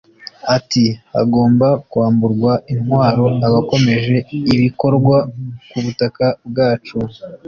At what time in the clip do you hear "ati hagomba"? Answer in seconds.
0.55-1.67